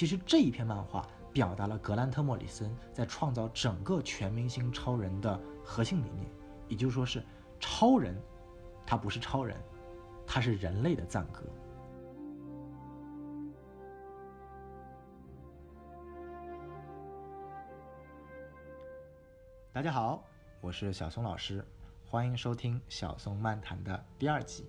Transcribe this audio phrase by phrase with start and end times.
[0.00, 6.26] 其实这一篇漫画表达了格兰特·莫里森在创造整个全明星超人的核心理念，
[6.68, 7.22] 也就是说是
[7.60, 8.18] 超人，
[8.86, 9.54] 他不是超人，
[10.26, 11.42] 他是人类的赞歌。
[19.70, 20.24] 大家好，
[20.62, 21.62] 我是小松老师，
[22.06, 24.64] 欢迎收听小松漫谈的第二集。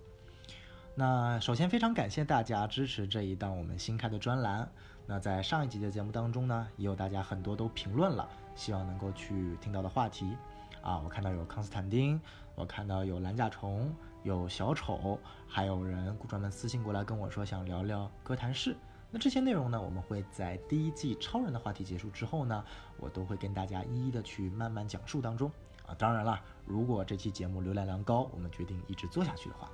[0.94, 4.70] 那首先非常感谢大家支持这一档我们新开的专栏。
[5.06, 10.38] 那在上一集的节目当中呢，也有大家很多都评论了，希望能够去听到的话题。
[10.82, 12.20] 啊，我看到有康斯坦丁，
[12.56, 18.76] 我看到有蓝甲虫，有小丑，还有人专门私信过来跟我说想聊聊哥谭市。
[19.12, 22.64] 那这些内容呢，我们会在第一季超人的话题结束之后呢，
[22.98, 25.52] 我都会跟大家一一的去慢慢讲述当中。
[25.86, 29.70] 啊，当然了，如果这期节目浏览量高，我们决定一直做下去的话。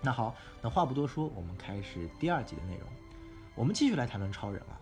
[0.00, 2.88] 那好，那话不多说，我们开始第二集的内容。
[3.58, 4.78] 我们继续来谈论超人啊。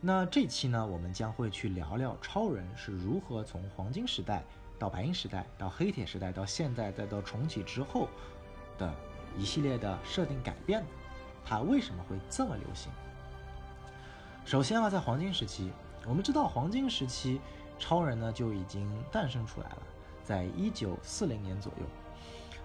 [0.00, 4.42] 那这期呢，我们将会去聊聊超人是如何从黄金时代
[4.80, 8.08] 到白银时代到黑铁时代到现在再到重启之后
[8.76, 8.92] 的
[9.38, 10.86] 一系列的设定改变的。
[11.44, 12.90] 它为什么会这么流行？
[14.44, 15.70] 首先啊，在黄金时期，
[16.04, 17.40] 我们知道黄金时期
[17.78, 19.82] 超人呢就已经诞生出来了，
[20.24, 21.86] 在一九四零年左右。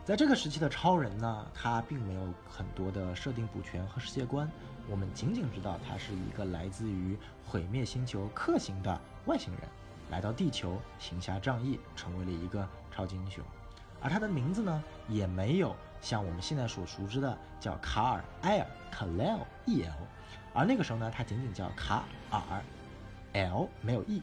[0.03, 4.49] 在这个时期的超人呢，他并没有很多的设定补全和世界观，
[4.89, 9.61] 我们仅仅知道他是一个来自于毁灭星球克星的外星人，
[10.09, 13.43] 来到地球行侠仗义，成为了一个超级英雄。
[14.01, 20.07] 而他的名字呢，也没有像我们现在所熟知的叫卡尔埃尔 （Kal E L），
[20.53, 22.63] 而那个时候呢，他仅仅叫卡尔
[23.33, 24.21] L，没有 E。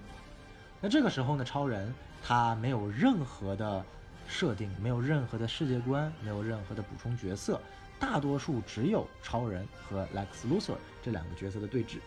[0.80, 3.84] 那这个时候呢，超人他没有任何的。
[4.28, 7.60] 设定没有任何的世界观，没有任何的补充角色，
[7.98, 11.98] 大多数只有超人和 Lex Luthor 这两个角色的对峙。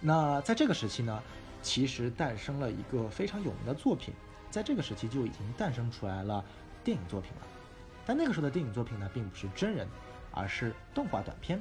[0.00, 1.22] 那在这个时期呢，
[1.62, 4.12] 其实诞生了一个非常有名的作品，
[4.50, 6.44] 在这个时期就已经诞生出来了
[6.82, 7.46] 电影作品了。
[8.04, 9.88] 但那个时候的电影作品呢，并不是真人，
[10.30, 11.60] 而是动画短片，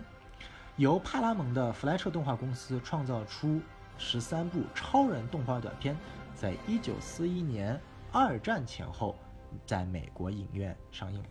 [0.76, 3.62] 由派拉蒙的弗莱彻动画公司创造出
[3.98, 5.96] 十三部超人动画短片，
[6.36, 7.80] 在一九四一年
[8.12, 9.16] 二战前后。
[9.68, 11.24] 在美国影院上映。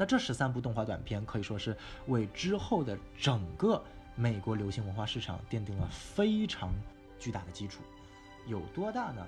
[0.00, 3.84] 那这十三部动画短片可以说是为之后的整个
[4.14, 6.72] 美国流行文化市场奠定了非常
[7.18, 7.82] 巨大的基础。
[8.46, 9.26] 有多大呢？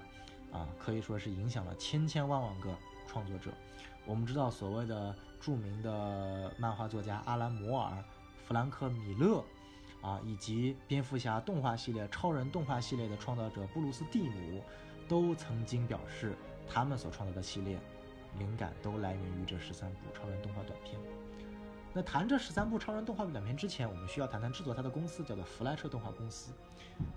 [0.50, 2.74] 啊，可以说是影响了千千万万个
[3.06, 3.50] 创作者。
[4.06, 8.02] 我们知道，所谓的著名的漫画作家阿兰·摩尔、
[8.46, 9.44] 弗兰克·米勒，
[10.00, 14.62] 啊，以及蝙蝠侠动画系列、超人动画系列的创造者布鲁斯·蒂姆，
[15.06, 16.34] 都曾经表示。
[16.74, 17.78] 他们所创造的系列，
[18.38, 20.98] 灵感都来源于这十三部超人动画短片。
[21.93, 26.53] 那谈这十三部超人动画短片之前，我们需要谈谈制作它的公司，叫做弗莱彻动画公司。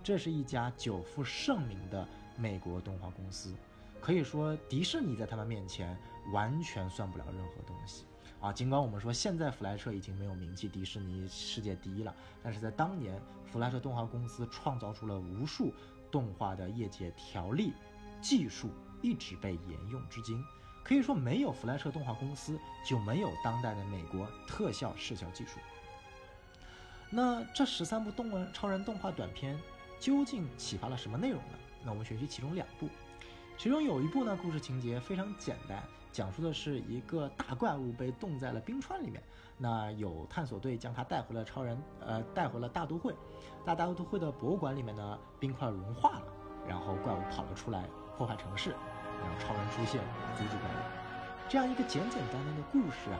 [0.03, 2.05] 这是一家久负盛名的
[2.37, 3.53] 美国动画公司，
[4.01, 5.97] 可以说迪士尼在他们面前
[6.33, 8.05] 完全算不了任何东西
[8.41, 8.51] 啊。
[8.51, 15.73] 尽管我们说现在弗莱彻已经没有名气，迪士尼世界第一了，但是在当年，弗莱彻动画公司创造出了无数
[16.11, 17.73] 动画的业界条例、
[18.21, 18.69] 技术。
[19.01, 20.43] 一直被沿用至今，
[20.85, 25.59] 可以说没有弗莱彻动画公司，就没有当代的美国特效视效技术。
[27.09, 29.59] 那这十三部动文超人动画短片
[29.99, 31.57] 究竟启发了什么内容呢？
[31.83, 32.87] 那我们选取其中两部，
[33.57, 35.81] 其中有一部呢，故事情节非常简单，
[36.11, 39.21] 讲述的是一个大怪物被冻在了冰川里面，
[39.57, 43.15] 那有探索队将它带回了超人，呃，带回了大都会，
[43.65, 46.25] 大大都会的博物馆里面呢，冰块融化了，
[46.67, 48.75] 然后怪物跑了出来，破坏城市。
[49.21, 50.01] 然后超人出现，
[50.37, 50.79] 阻止怪物，
[51.47, 53.19] 这样一个简简单单的故事啊，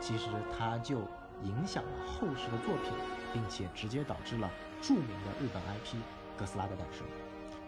[0.00, 1.00] 其实它就
[1.42, 2.92] 影响了后世的作品，
[3.32, 5.96] 并且直接导致了著名的日本 IP
[6.36, 7.06] 哥斯拉的诞生。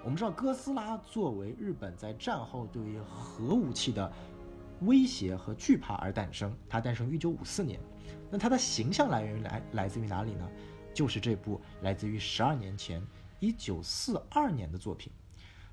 [0.05, 4.13] 我们知道，哥斯拉作为日本在战后对于核武器的
[4.81, 7.81] 威胁和惧怕而诞生，它诞生于1954年。
[8.31, 10.49] 那它的形象来源于来来自于哪里呢？
[10.93, 13.03] 就是这部来自于十二年前
[13.41, 15.13] 1942年的作品。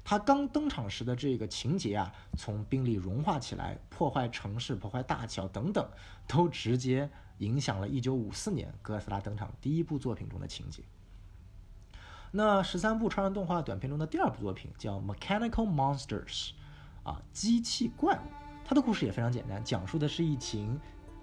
[0.10, 5.88] 他刚登场时的这个情节啊，从冰里融化起来，破坏城市、破坏大桥等等，
[6.28, 7.08] 都直接
[7.38, 10.82] 影响了1954年哥斯拉登场第一部作品中的情节。
[12.32, 16.26] 那十三部超人动画短片中的第二部作品叫《Mechanical Monsters》，
[17.04, 18.22] 啊，机器怪物。
[18.66, 20.76] 它的故事也非常简单，讲述的是一群，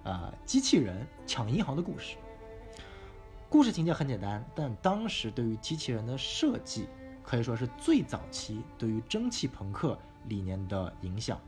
[0.05, 2.17] 呃，机器人抢银行的故事。
[3.49, 6.87] 故事情节很简单，但当时对于机器人的设计。
[7.27, 11.41] 可以说是最早期对于蒸汽朋克理念的影响，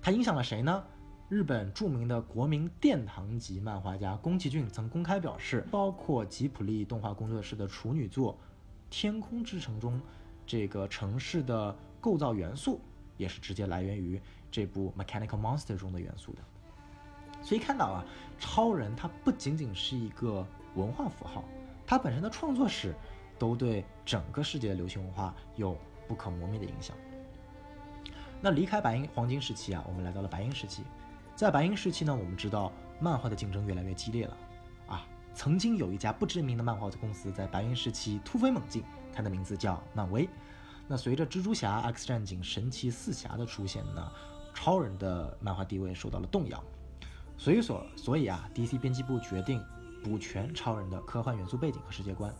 [0.00, 0.84] 它影响了谁呢？
[1.28, 8.34] 日本著名的国民殿堂级漫画家宫崎骏曾公开表示，包括吉普力动画工作室的处女作
[8.90, 10.00] 《天空之城》中
[10.46, 12.80] 这个城市的构造元素，
[13.16, 14.20] 也是直接来源于
[14.52, 16.38] 这部《Mechanical Monster》中的元素的。
[17.42, 18.04] 所以看到啊，
[18.38, 20.46] 超人他不仅仅是一个
[20.76, 21.42] 文化符号，
[21.84, 22.94] 他本身的创作史
[23.44, 25.76] 都对整个世界的流行文化有
[26.08, 26.96] 不可磨灭的影响。
[28.40, 30.82] 那离开白银黄金时期啊，我们来到了白银时期。
[31.36, 34.36] 在白银时期呢，我们知道漫画的竞争越来越激烈了，
[34.86, 38.82] 啊，曾经有一家不知名的漫画公司在白银时期突飞猛进，
[39.12, 40.26] 它的名字叫漫威。
[40.88, 44.10] 那随着蜘蛛侠、X 战警、神奇四侠的出现呢，
[44.54, 46.64] 超人的漫画地位受到了动摇。
[47.36, 49.62] 所以所所以啊，DC 编辑部决定
[50.02, 52.34] 补全超人的科幻元素背景和世界观，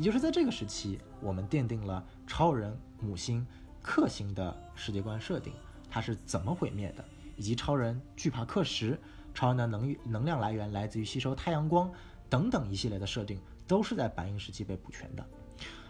[0.00, 3.46] 也就是在这个时期，我们奠定了超人母星
[3.82, 5.52] 克星的世界观设定，
[5.90, 7.04] 它是怎么毁灭的，
[7.36, 8.98] 以及超人惧怕克时，
[9.34, 11.92] 超人的能能量来源来自于吸收太阳光
[12.30, 13.38] 等等一系列的设定，
[13.68, 15.22] 都是在白银时期被补全的。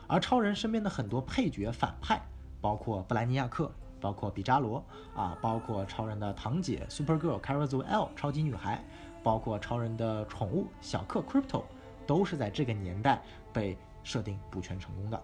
[0.08, 2.20] 而超人身边的很多配角反派，
[2.60, 3.70] 包括布莱尼亚克。
[4.00, 4.82] 包括比扎罗
[5.14, 8.82] 啊，包括超人的堂姐 Super Girl c a r a z o L 超级女孩，
[9.22, 11.64] 包括超人的宠物小克 Crypto，
[12.06, 13.22] 都是在这个年代
[13.52, 15.22] 被设定补全成功的。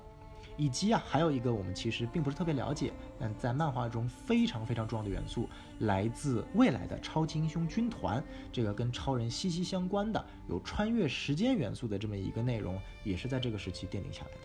[0.57, 5.49] 以及啊，还有一个我们其实并不是特别了解，但在漫画中非常非常重要的元素，
[5.81, 14.39] 来自未来的超级英雄军团，这个跟超人息息相关的有穿越时间元素的这么一个内容，也是在这个时期奠定下来的。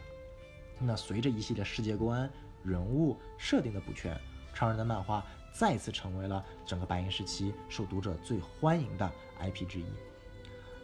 [0.79, 2.29] 那随着一系列世界观。
[2.63, 4.15] 人物设定的补全，
[4.53, 9.85] 超人的漫画再次成为了整个白银时期受读者最欢迎的 IP 之一。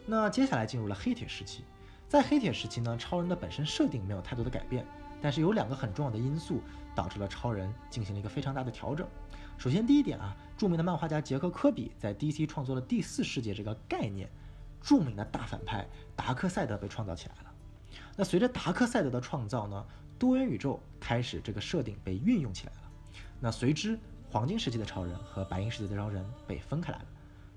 [0.04, 1.62] 那接下来进入了黑铁时期，
[2.08, 4.86] 在黑铁时期呢，超人的本身设定没有太多的改变，
[5.20, 6.62] 但是有两个很重要的因素
[6.94, 9.06] 导致了超人进行了一个非常大的调整。
[9.58, 14.30] 首先，第一点啊，著名的漫画家杰克科比在 DC 创作了第四世界这个概念，
[14.80, 17.54] 著名的大反派达克赛德被创造起来了。
[18.16, 19.84] 那随着达克赛德的创造呢？
[20.18, 22.80] 多元宇宙开始，这个设定被运用起来了。
[23.38, 23.96] 那随之，
[24.30, 27.04] 黄金时期的超人和白银时期的超人被分开来了。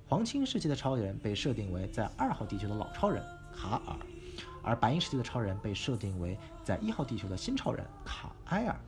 [0.07, 3.95] 黄金时期的超人被设定为在二号地球的老超人卡尔，
[4.63, 8.79] 而白银时期的超人被设定为在一号地球的新超人卡埃尔。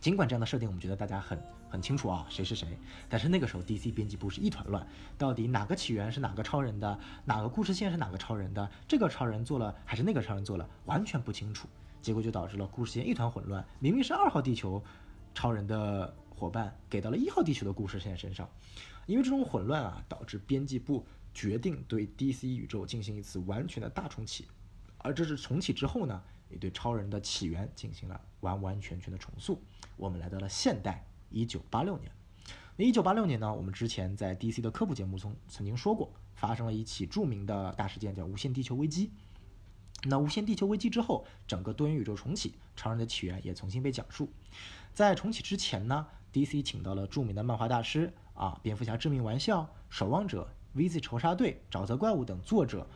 [0.00, 2.78] 尽管这样的设定我们觉得大家很很清楚啊，谁是谁，
[3.08, 4.86] 但是那个时候 DC 编辑部是一团乱，
[5.18, 11.66] 到底哪个起源是哪个超人的，哪个故事线是哪个超人的，这个超人做了还是那个超人做了，完全不清楚。
[12.02, 13.64] 结果就导致了故事线一团混乱。
[13.80, 14.80] 明明是二号地球
[15.34, 18.48] 超人的伙伴给到了一号地球的故事线身上，
[19.06, 24.46] 因为这种混乱啊，导致编辑部决定对 DC 宇宙进行一次完全的大重启。
[25.06, 29.62] 而这是重启之后呢，也对超人的起源进行了完完全全的重塑。
[29.96, 32.10] 我们来到了现代一九八六年。
[32.76, 39.12] 那一九八六年呢，我们之前在 DC 的科普节目中曾经说过，发生了一起著名的大事件，叫无限地球危机。
[40.02, 44.28] 那无限地球危机之后，整个多元宇宙重启，超人的起源也重新被讲述。
[44.92, 52.86] 在重启之前呢，DC 请到了著名的漫画大师啊，蝙蝠侠致命玩笑、守望者、VZ 仇杀队、沼泽怪物等作者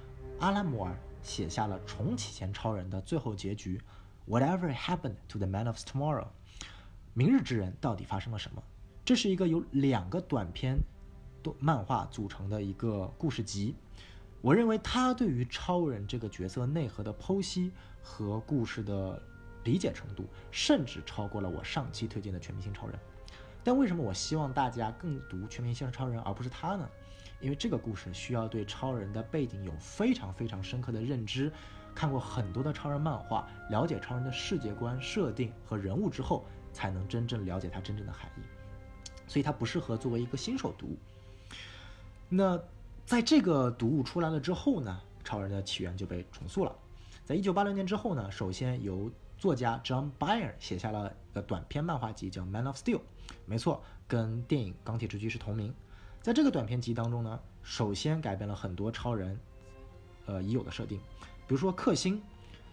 [0.40, 3.80] 阿拉摩尔写下了重启前超人的最后结局
[4.28, 6.28] ：Whatever happened to the Man of Tomorrow？
[7.14, 8.62] 明日之人到底发生了什么？
[9.04, 10.78] 这是一个由两个短篇
[11.58, 13.74] 漫画组成的一个故事集。
[14.40, 17.72] 我认为他对于超人这个角色内核的剖析
[18.02, 19.20] 和故事的
[19.64, 22.96] 理解程度，甚至超过了我上期推荐的《全明星超人》。
[23.62, 26.88] 但为什么我希望大家更读《全明星超人》而不是他呢？
[27.40, 31.52] 因为这个故事需要对超人的背景有非常非常深刻的认知，
[31.94, 38.40] 看过很多的超人漫画，了解超人的世界观设定和人物之后，才能真正了解他真正的含义。
[39.26, 40.96] 所以它不适合作为一个新手读物。
[42.28, 42.60] 那。
[43.06, 46.72] 在这个读物出来了之后呢，超人的起源就被重塑了。
[47.24, 52.98] 在一九八六年之后呢，首先由作家 John Byrne 写下了一个短篇漫画集，叫《Man of Steel》，
[53.46, 55.74] 没错，跟电影《钢铁之躯》是同名。
[56.22, 59.40] 在这个短片集当中呢，首先改变了很多超人，
[60.26, 60.98] 呃已有的设定，
[61.46, 62.22] 比如说克星，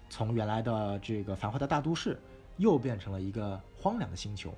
[0.09, 2.19] 从原来的这个繁华的大都市，
[2.57, 4.53] 又变成了一个荒凉的星球，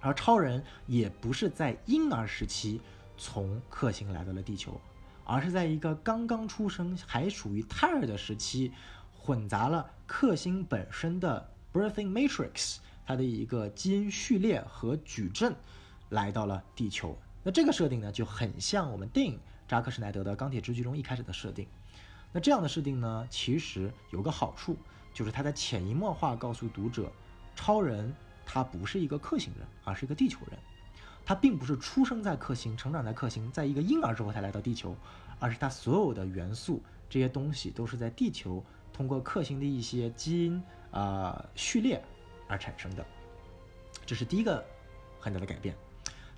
[0.00, 2.80] 而超人也不是在婴儿时期。
[3.20, 4.80] 从克星来到了地球，
[5.24, 8.72] 而是在一个刚刚出生还属于胎儿的时期，
[9.12, 15.52] 混杂了克星本身的 birthing matrix，它的一个基因序列和矩阵，
[16.10, 17.18] 来到了地球。
[17.48, 21.66] 那这个设定呢，就很像我们电影扎克施奈德的《钢铁之躯》中一开始的设定。
[22.30, 24.76] 那这样的设定呢，其实有个好处，
[25.14, 27.10] 就是它在潜移默化告诉读者，
[27.56, 28.14] 超人
[28.44, 30.58] 他不是一个克星人，而是一个地球人。
[31.24, 34.94] 他并不是出生在克星、成长在克星，在一个婴儿之后才来到地球，
[35.38, 38.62] 而是他所有的元素这些东西都是在地球
[38.92, 42.04] 通过克星的一些基因啊序列
[42.46, 43.02] 而产生的。
[44.04, 44.62] 这是第一个
[45.18, 45.74] 很大的改变。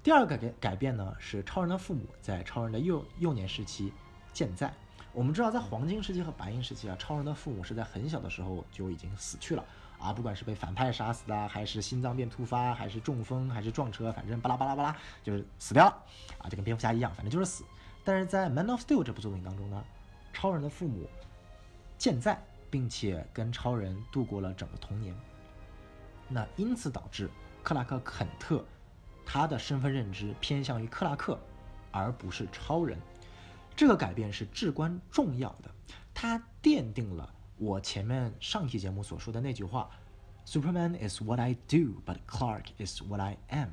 [0.03, 3.93] 第二个改改变呢，是超人的父母在超人的幼幼年时期
[4.33, 4.73] 健在。
[5.13, 9.63] 我们知道，在黄金时期和白银时期啊，超人的父母是在很小的时候就已经死去了。
[9.99, 15.91] 啊，不管是被反派杀死的，还是心脏病突发，还是中风，还是撞车，反正巴拉巴拉巴拉，就是死掉了
[16.39, 17.63] 啊，就跟蝙蝠侠一样，反正就是死。
[18.03, 19.85] 但是在《Man of Steel》这部作品当中呢，
[20.33, 21.07] 超人的父母
[21.99, 25.15] 健在，并且跟超人度过了整个童年。
[26.29, 27.29] 那因此导致
[27.63, 28.65] 克拉克·肯特
[29.25, 31.39] 他的身份认知偏向于克拉克，
[31.91, 32.99] 而不是超人。
[33.77, 35.71] 这个改变是至关重要的，
[36.13, 37.33] 它奠定了。
[37.57, 39.91] 我前面上期节目所说的那句话
[40.45, 43.71] ，Superman is what I do, but Clark is what I am。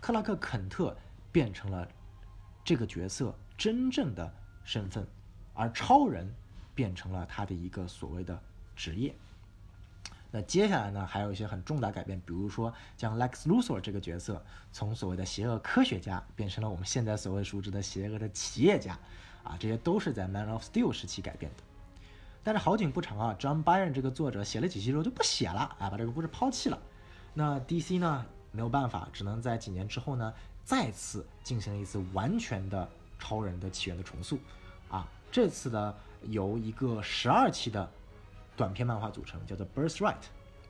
[0.00, 0.96] 克拉克·肯特
[1.32, 1.88] 变成了
[2.64, 5.06] 这个角色真正的身份，
[5.54, 6.30] 而超人
[6.74, 8.38] 变成了他的一个所谓的
[8.74, 9.14] 职业。
[10.36, 18.98] 那接下来呢，还有一些很重大改变，比如说将 Lex Luthor 这个角色从所谓的邪恶科学家变成了我们现在所谓熟知的邪恶的企业家，
[19.44, 21.62] 啊，这些都是在 Man of Steel 时期改变的。
[22.42, 26.76] 但是好景不长啊，John Byron 这个作者写了几期之后就不写了啊，把这个故事抛弃了。
[27.32, 32.88] 那 DC 呢没有办法，只能在几年之后呢再次进行一次完全的
[33.20, 34.40] 超人的起源的重塑。
[34.90, 37.88] 啊，这次呢由一个十二期的
[38.56, 40.22] 短篇漫画组成，叫做 Birthright，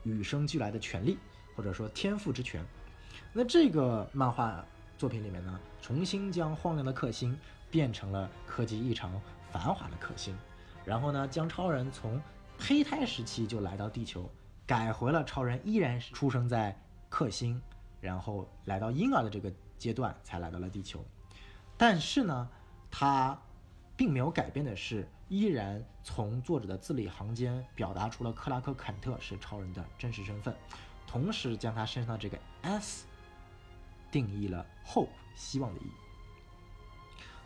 [0.03, 1.17] 与生俱来的权利，
[1.55, 2.65] 或者说天赋之权。
[3.31, 4.65] 那这个漫画
[4.97, 7.37] 作品里面呢，重新将荒凉的克星
[7.69, 10.35] 变成了科技异常繁华的克星。
[10.83, 12.21] 然后呢，将超人从
[12.57, 14.29] 胚胎时期就来到地球，
[14.65, 17.61] 改回了超人依然是出生在克星，
[17.99, 21.03] 然后来到婴儿的这个阶段才来到了地球。
[21.77, 22.49] 但是呢，
[22.89, 23.37] 他
[23.97, 30.53] 并没有改变的是，依然从作者的字里行间表达出了克拉克·坎特是超人的真实身份，
[31.07, 33.05] 同时将他身上的这个 S
[34.11, 35.91] 定义了 hope 希望的意义。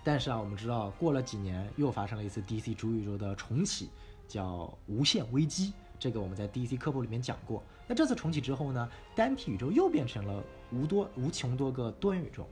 [0.04, 3.90] 但是啊，我们知道过了几年，又发生了一次 DC 主宇宙的重启，
[4.28, 5.74] 叫无限危机。
[6.00, 7.62] 这个我们在 DC 科普里面讲过。
[7.86, 12.48] 那这次重启之后呢，单体宇宙又变成了无多无穷多个多元宇宙，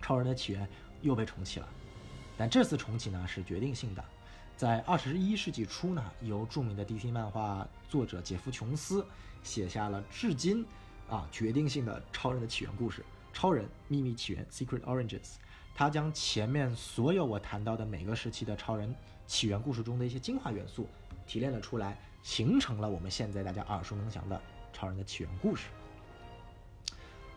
[0.00, 0.66] 超人的起源
[1.02, 1.68] 又被重启了。
[2.36, 4.04] 但这次重启呢是决定性的，
[4.56, 9.06] 在二十一世纪初呢，由著名的 DC 漫画作者杰夫琼斯
[9.42, 10.64] 写下了至今
[11.08, 15.36] 啊决定性的超人的起源故事——超人秘密起源 （Secret Origins）。
[15.74, 18.94] 他将前面所有我谈到的每个时期的超人
[19.26, 20.88] 起源故事中的一些精华元素
[21.26, 24.40] 提炼了出来，形成了我们现在大家耳熟能详的
[24.72, 25.68] 超人的起源故事。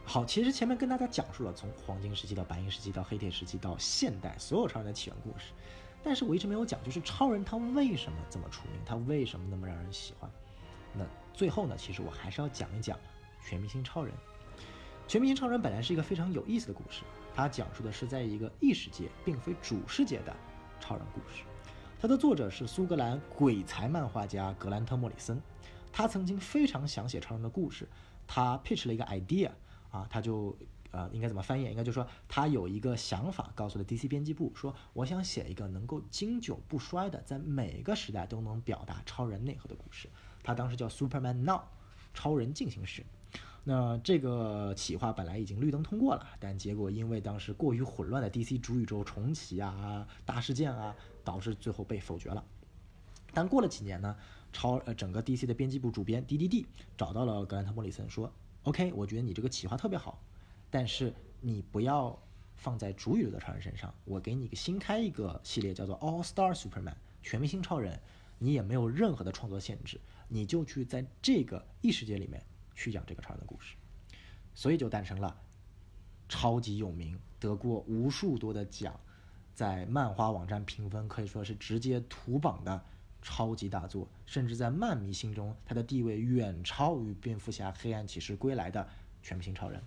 [0.09, 5.53] 好，其实前面跟大家讲述了从黄金时期到白银时期到黑铁时期到现代所有超人的起源故事，
[6.01, 10.27] 但是我一直没有讲，就是超人他为什么这么出名，他为什么那么让人喜欢？
[10.95, 12.97] 那最后呢，其实我还是要讲一讲
[13.45, 14.11] 全明星超人。
[15.07, 17.03] 全明星超人本来是一个非常有意思的故事。
[17.35, 20.35] 它讲述的是在一个异世界，并非主世界的
[20.79, 21.43] 超人故事。
[22.01, 25.39] 它的作者是苏格兰鬼才漫画家格兰特·莫里森。
[25.91, 27.87] 他曾经非常想写超人的故事，
[28.25, 29.51] 他 pitch 了一个 idea
[29.89, 30.57] 啊，他就
[30.91, 31.65] 呃应该怎么翻译？
[31.65, 40.09] 应该就说他有一个想法，告诉了 DC 编辑部，说我想写一个能够经久不衰的，在每个时代都能表达超人内核的故事。
[40.43, 41.61] 他当时叫 Superman Now，
[42.13, 43.05] 超人进行时。
[43.65, 52.43] 那这个企划本来已经绿灯通过了，但结果因为当时过于混乱的 DC 主宇宙重启啊、大事件啊，导致最后被否决了。
[53.31, 54.15] 但过了几年呢，
[54.51, 56.65] 超呃整个 DC 的编辑部主编 DDD
[56.97, 58.31] 找到了格兰特·莫里森，说
[58.63, 60.23] ：“OK，我觉得你这个企划特别好，
[60.69, 62.17] 但是你不要
[62.55, 67.99] 放在主宇宙的超人身上，我给你个新开一个系列，叫做 All Star Superman 全明星超人，
[68.37, 72.43] 你也没有任何的创作限制，你就去在这个异世界里面。”
[72.81, 73.75] 去讲这个超人的故事，
[74.55, 75.37] 所以就诞生了
[76.29, 78.97] 超级有名、得过无数多的奖，
[79.53, 82.81] 在漫画网站评分可以说是直接屠榜的
[83.21, 88.87] 超级大作，甚至在漫迷心中，他的地位远超于蝙蝠侠、黑暗骑士归来的
[89.21, 89.83] 全明星超人。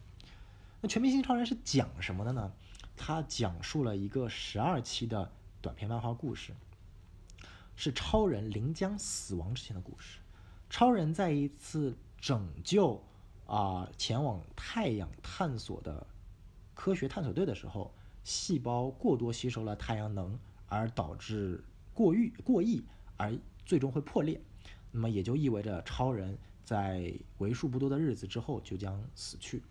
[0.81, 2.53] 那全明星超人是讲什么的呢？
[2.97, 6.53] 他讲述了一个十二期的短篇漫画故事，
[7.77, 10.19] 是超人临将死亡之前的故事。
[10.71, 11.97] 超人在一次。
[12.23, 13.03] 拯救
[13.47, 16.07] 啊，前往太阳探索的
[16.73, 22.85] 科学探索队的时候，细胞过多吸收了太阳能，而导致过誉过亿，
[23.23, 24.41] 而最终会破裂。
[24.91, 29.63] 那么也就意味着超人在为数不多的日子之后就将死去。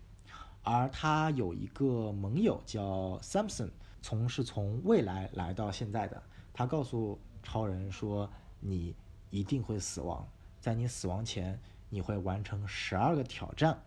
[0.62, 6.22] 而他有一个盟友叫 Samson，从是从未来来到现在的。
[6.52, 8.30] 他告诉超人说
[8.60, 8.94] ：“你
[9.30, 10.28] 一定会死亡，
[10.60, 13.82] 在你死亡前，你会完成十二个挑战。”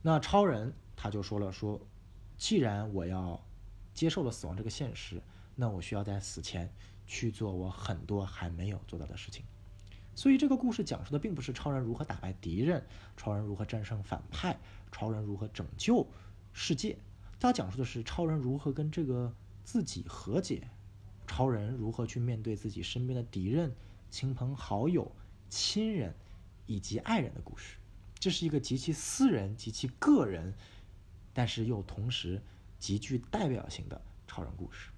[0.00, 1.80] 那超人他就说了：“说，
[2.36, 3.42] 既然我要
[3.92, 5.22] 接受了死亡这个现实，
[5.54, 6.72] 那我需要在死前
[7.06, 9.44] 去做我很多还没有做到的事情。”
[10.16, 14.58] 所以这个故事讲述的并不是超人如何打败敌人，超人如何战胜反派，
[14.92, 16.06] 超人如何拯救
[16.52, 16.96] 世界，
[17.40, 19.34] 它讲述的是超人如何跟这个
[19.64, 20.68] 自己和解，
[21.26, 23.74] 超人如何去面对自己身边的敌人、
[24.08, 25.10] 亲朋好友、
[25.48, 26.14] 亲人
[26.66, 27.76] 以及爱人的故事。
[28.20, 30.54] 这是一个极其私人、极其个人，
[31.32, 32.40] 但是又同时
[32.78, 34.90] 极具代表性的超人故事。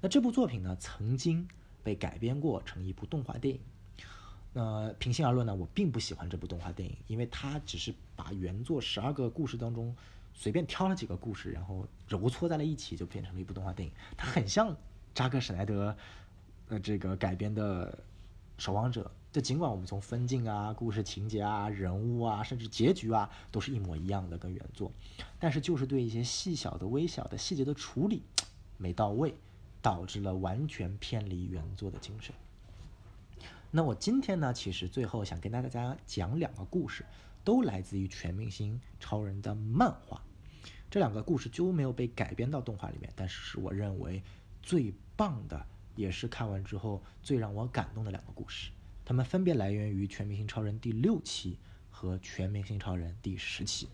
[0.00, 1.48] 那这部作品呢，曾经
[1.82, 3.60] 被改编过成一部动画电影。
[4.52, 9.94] 那平心而论呢，我并不喜欢这部动画电影，因为它只是把原作十二个故事当中
[10.32, 13.92] 随便挑了几个故事，然后揉搓在了一起，就变成了一部动画电影。
[14.16, 14.74] 它很像
[15.14, 15.96] 扎克·史奈德，
[16.68, 17.92] 呃，这个改编的
[18.62, 19.02] 《守望者》。
[19.30, 24.90] 这尽管我们从分镜啊、故事情节啊、人物啊，甚至结局啊，都是一模一样的，跟原作，
[25.38, 28.22] 但是就是对一些细小的、微小的细节的处理
[28.78, 29.34] 没到位，
[29.80, 32.34] 导致了完全偏离原作的精神。
[33.70, 37.04] 那我今天呢，其实最后想跟大家讲两个故事，
[37.44, 40.22] 都来自于《全明星超人》的漫画。
[40.90, 44.22] 这两个故事就没有被改编到动画里面，但是是我认为
[44.62, 45.66] 最棒的，
[45.96, 48.70] 也是看完之后最让我感动的两个故事。
[49.04, 51.58] 它们分别来源于《全明星超人》第六期
[51.90, 53.86] 和《全明星超人》第十期。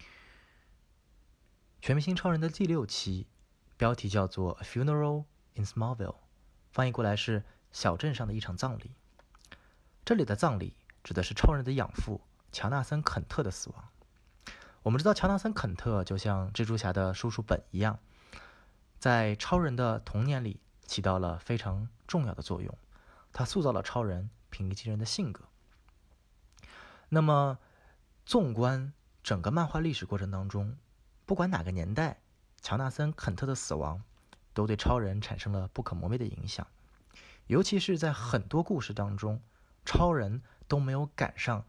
[1.82, 3.26] 《全明星超人》的第六期
[3.76, 6.06] 标题叫做《A Funeral in Smallville》，
[6.70, 7.44] 翻译过来是。
[7.72, 8.94] 小镇上的一场葬礼，
[10.02, 13.88] 这里的葬礼指的是超人的养父乔纳森·肯特的死亡。
[14.82, 17.98] 我们知道，乔纳森·肯特就像蜘蛛侠的叔叔本一样，
[18.98, 22.78] 在超人的童年里起到了非常重要的作用，
[23.30, 25.44] 他塑造了超人平易近人的性格。
[27.10, 27.58] 那么，
[28.24, 30.78] 纵观整个漫画历史过程当中，
[31.26, 32.22] 不管哪个年代，
[32.66, 34.02] 乔纳森·肯特的死亡
[34.52, 36.66] 都对超人产生了不可磨灭的影响。
[37.46, 39.40] 尤其是在很多故事当中，
[39.84, 41.64] 超人都没有赶上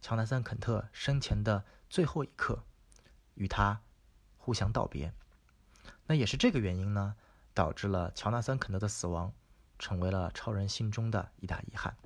[0.00, 2.62] 乔纳森·肯特生前的最后一刻，
[3.34, 3.80] 与他
[4.36, 5.12] 互相道别。
[6.06, 7.16] 那也是这个原因呢，
[7.52, 9.32] 导致了乔纳森·肯特的死亡
[9.76, 11.96] 成为了超人心中的一大遗憾。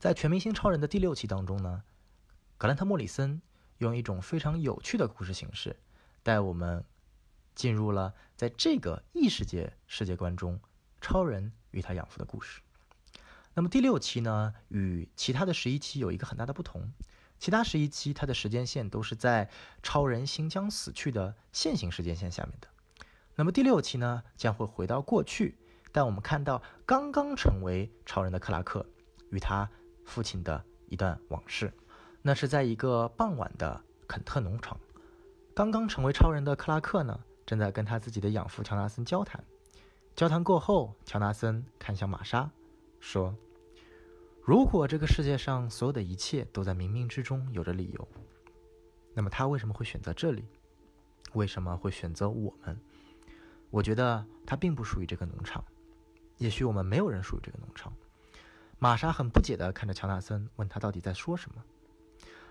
[0.00, 1.84] 在《全明星超人》的第六期当中呢，
[2.58, 3.40] 格兰特·莫里森
[3.78, 5.76] 用一种非常有趣的故事形式，
[6.24, 6.84] 带我们
[7.54, 10.60] 进入了在这个异世界世界观中，
[11.00, 11.52] 超人。
[11.74, 12.60] 与他养父的故事。
[13.52, 16.92] 那么第六期呢，与其他的十一期有一个很大的不同。
[17.40, 19.50] 其他十一期它的时间线都是在
[19.82, 22.68] 超人新将死去的线性时间线下面的。
[23.34, 25.58] 那么第六期呢，将会回到过去，
[25.90, 28.86] 但我们看到刚刚成为超人的克拉克
[29.30, 29.68] 与他
[30.04, 31.72] 父亲的一段往事。
[32.22, 34.78] 那是在一个傍晚的肯特农场，
[35.56, 39.42] 刚刚成为超人的克拉克呢，正在跟他自己的养父乔纳森交谈。
[40.14, 42.50] 交谈过后，乔纳森看向玛莎，
[43.00, 43.34] 说
[44.44, 48.08] ：“如果这个世界上所有的一切都在冥冥之中有着理由，
[49.12, 50.44] 那么他为什么会选择这里？
[51.32, 52.78] 为什么会选择我们？
[53.70, 55.64] 我觉得他并不属于这个农场。
[56.38, 57.92] 也许我们没有人属于这个农场。”
[58.78, 61.64] 玛莎很不解地看着乔纳森，问他到底在说什么。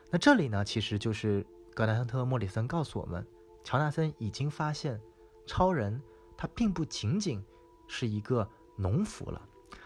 [0.09, 3.25] 那这里呢，其实就是格兰特·莫里森告诉我们，
[3.63, 4.99] 乔纳森已经发现
[5.45, 6.01] 超人
[6.37, 7.43] 他并不仅仅。
[7.85, 9.39] 是一个农夫了，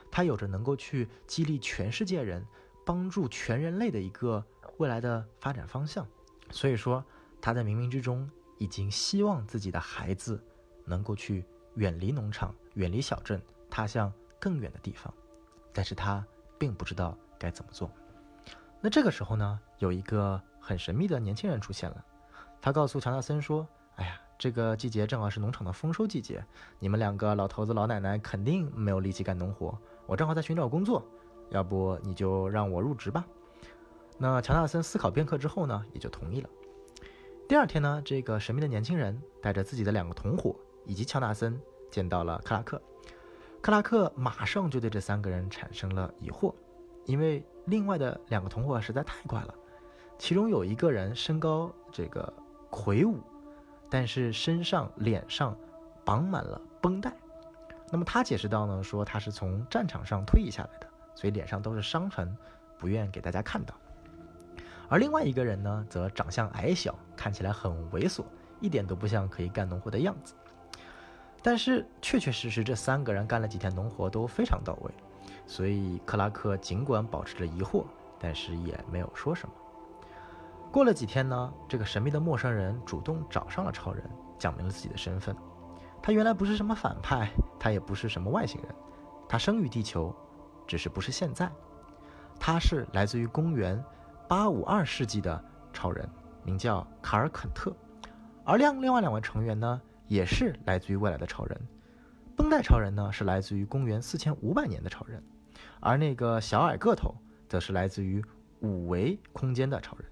[0.09, 2.45] 他有着能够去激励全世界人、
[2.85, 4.41] 帮助全人类的一个
[4.77, 6.07] 未来的发展方向。
[6.51, 7.03] 所以说，
[7.41, 10.41] 他在冥冥之中已经希望自己的孩子
[10.85, 15.13] 能够去远离农场、远离小镇，踏向更远的地方。
[15.73, 16.25] 但是他
[16.57, 17.91] 并不知道该怎么做。
[18.79, 22.05] 那这个时候呢，有一个很神秘的年轻人出现了，
[22.61, 23.67] 他告诉乔纳森说
[23.97, 26.45] ：“哎呀。”这个季节正好是农场的丰收季节，
[26.77, 31.03] 你们两个老头子老奶奶肯定没有力气干农活，我正好在寻找工作，
[31.49, 33.25] 要不你就让我入职吧。
[34.19, 36.49] 那乔纳森思考片刻之后呢，也就同意了。
[37.49, 42.79] 第二天呢，这个神秘的年轻人带着自己的两个同伙以及乔纳森见到了克拉克，
[43.59, 46.53] 克拉克马上就对这三个人产生了疑惑，
[47.05, 49.55] 因为另外的两个同伙实在太怪了，
[50.19, 52.31] 其中有一个人身高这个
[52.69, 53.19] 魁梧。
[53.89, 55.55] 但是身上、脸上
[56.03, 57.13] 绑满了绷带，
[57.89, 62.35] 那么他解释到呢，说他是从战场上退役下来的，所以脸上都是伤痕，
[62.77, 63.73] 不愿给大家看到。
[64.89, 68.25] 而另外一个人呢，则长相矮小，看起来很猥琐，
[68.59, 70.33] 一点都不像可以干农活的样子。
[71.41, 74.91] 但是确确实实，这三个人干了几天农活都非常到位，
[75.45, 77.85] 所以克拉克尽管保持着疑惑，
[78.19, 79.55] 但是也没有说什么。
[80.77, 85.35] 过了几天呢，这个神秘的陌生人主动找上了超人，讲明了自己的身份。
[86.03, 88.75] 他原来不是什么反派，他也不是什么外星人，
[89.27, 90.15] 他生于地球，
[90.67, 91.51] 只是不是现在。
[92.39, 93.83] 他是来自于公元
[94.27, 96.07] 八五二世纪的超人，
[96.43, 97.75] 名叫卡尔肯特。
[98.43, 101.59] 而另另外两位成员呢，也是来自于未来的超人。
[102.35, 105.23] 绷带超人呢，是来自于公元四千五百年的超人，
[105.79, 107.15] 而那个小矮个头，
[107.49, 108.23] 则是来自于
[108.59, 110.07] 五维空间的超人。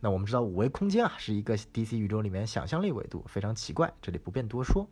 [0.00, 4.88] 那我们知道五维空间啊，是一个 DC 宇宙里面想象力维度，非常奇怪，这里不便多说。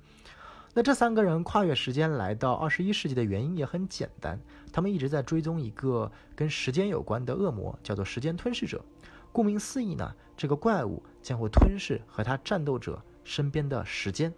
[0.75, 4.39] 那这三个人跨越时间来到二十一世纪的原因也很简单，
[4.71, 8.85] 他们一直在追踪一个跟时间有关的恶魔，叫做时间吞噬者。
[9.33, 14.33] 顾名思义呢，这个怪物将会吞噬和他战斗者身边的时间。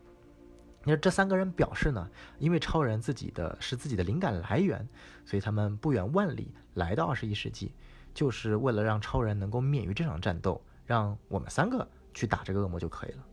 [0.85, 4.89] 那这三个人表示呢，因为超人自己的是自己的灵感来源，
[5.27, 7.73] 所以他们不远万里来到二十一世纪。
[8.15, 13.25] 就是为了让超人能够免于这场战斗，让我们三个去打这个恶魔就可以了。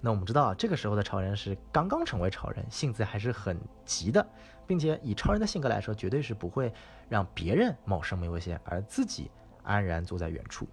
[0.00, 4.24] 那我们知道，这个时候的超人是刚刚成为超人，性子还是很急的，
[4.64, 6.72] 并且以超人的性格来说，绝对是不会
[7.08, 9.28] 让别人冒生命危险，而自己
[9.64, 10.68] 安然坐在远处。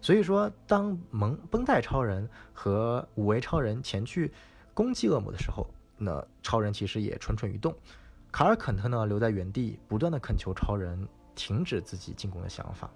[0.00, 4.32] 所以说，当蒙绷带超人和五维超人前去
[4.74, 5.66] 攻击恶魔的时候，
[5.98, 7.74] 那超人其实也蠢蠢欲动。
[8.30, 11.08] 卡尔肯特呢，留在原地，不断的恳求超人。
[11.34, 12.90] 停止自己进攻的想法，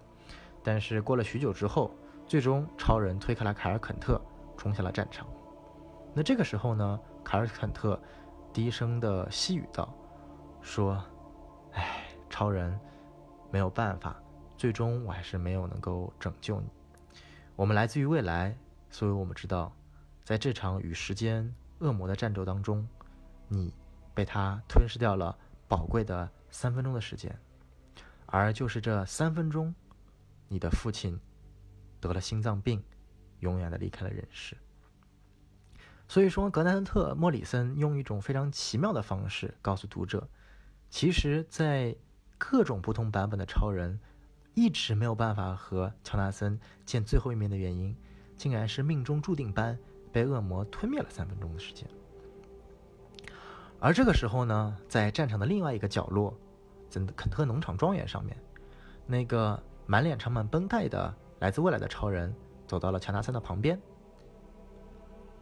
[0.63, 1.91] 但是过了许久之后，
[2.27, 4.21] 最终超人推开了凯尔肯特，
[4.57, 5.27] 冲下了战场。
[6.15, 8.01] 那这个时候呢，凯尔肯特
[8.53, 9.95] 低声的细语道
[10.63, 11.03] ：“说，
[11.73, 12.79] 哎，超人，
[13.51, 14.17] 没有办法，
[14.57, 16.69] 最终我还是没有能够拯救你。
[17.55, 18.57] 我们来自于未来，
[18.91, 19.73] 所以我们知道，
[20.25, 22.87] 在这场与时间恶魔的战斗当中，
[23.49, 23.73] 你
[24.15, 25.37] 被他吞噬掉了
[25.69, 27.39] 宝贵的三分钟的时间。”
[28.39, 29.75] 而就是这三分钟，
[30.47, 31.19] 你的父亲
[31.99, 32.85] 得了心脏病，
[33.41, 34.55] 永远的离开了人世。
[36.07, 40.29] 所以说，格兰特·莫里森用一种非常奇妙的方式告诉读者，
[40.91, 41.97] 其实，在
[42.37, 43.99] 各种不同版本的超人
[44.53, 47.97] 一直没有办法和乔纳森见最后一面的原因，
[48.37, 49.79] 竟然是命中注定般
[50.13, 51.89] 被恶魔吞灭了三分钟的时间。
[53.81, 56.39] 而这个时候呢，在战场的另外一个角落。
[57.05, 58.37] 在肯特农场庄园上面，
[59.05, 62.33] 那个满脸长满绷带的来自未来的超人
[62.67, 63.81] 走到了乔纳森的旁边。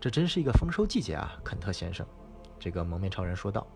[0.01, 2.07] 这真是一个丰收季节啊，肯特先生，
[2.59, 3.67] 这个蒙面超人说道：“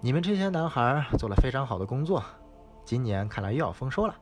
[0.00, 2.22] 你们这些男孩做了非常好的工作，
[2.84, 4.14] 今年看来又要丰收了。”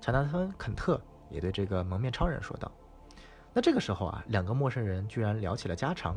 [0.00, 2.70] 乔纳森·肯特也对这个蒙面超人说道。
[3.52, 6.16] 那这个时候啊，两个陌生人居然聊起了家常。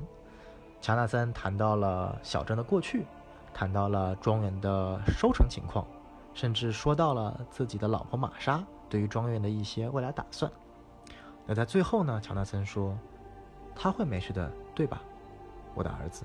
[0.81, 3.07] 乔纳森谈到了小镇的过去。
[3.53, 5.85] 谈到了庄园的收成情况，
[6.33, 10.51] 甚至说到了自己的老婆玛莎对于庄园的一些未来打算。
[11.45, 12.19] 那在最后呢？
[12.21, 12.97] 乔纳森说
[13.75, 15.01] ：“他会没事的，对吧，
[15.73, 16.23] 我的儿子？”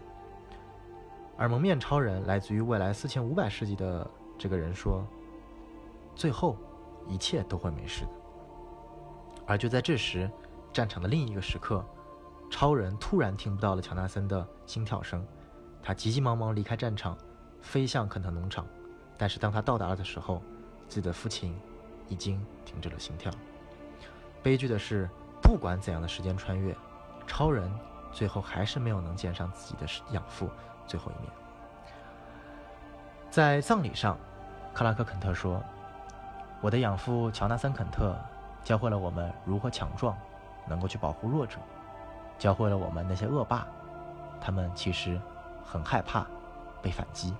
[1.37, 4.09] 而蒙面超人来自于未来四千五百世纪的
[4.39, 5.05] 这个人说
[6.15, 6.57] ：“最后，
[7.07, 8.11] 一切都会没事的。”
[9.47, 10.31] 而就在这时，
[10.73, 11.85] 战场的另一个时刻，
[12.51, 15.27] 超人突然听不到了乔纳森的心跳声。
[15.87, 17.17] 他急急忙忙离开战场，
[17.61, 18.67] 飞向肯特农场，
[19.17, 20.43] 但是当他到达了的时候，
[20.89, 21.57] 自己的父亲
[22.09, 23.31] 已经停止了心跳。
[24.43, 25.09] 悲剧的是，
[25.41, 26.77] 不管怎样的时间穿越，
[27.25, 27.73] 超人
[28.11, 30.51] 最后还是没有能见上自己的养父
[30.89, 31.31] 最后一面。
[33.31, 34.19] 在葬礼上，
[34.75, 35.63] 克拉克·肯特说
[36.61, 38.19] ：“我的养父乔纳森·肯特
[38.65, 40.19] 教会了我们如何强壮，
[40.67, 41.59] 能够去保护弱者，
[42.41, 43.65] 教会了我们那些恶霸，
[44.41, 45.21] 他们其实……”
[45.67, 46.25] 很害怕
[46.81, 47.35] 被反击。